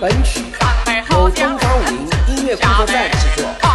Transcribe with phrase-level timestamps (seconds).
[0.00, 0.40] 本曲
[1.10, 3.69] 由东方五零音乐工作站制作。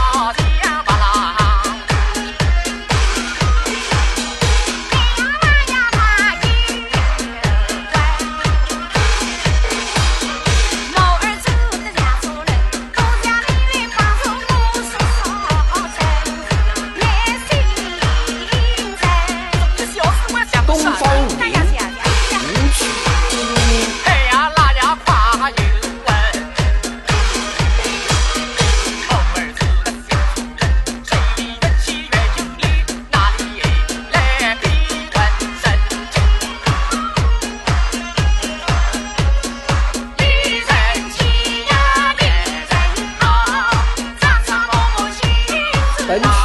[46.08, 46.20] 哎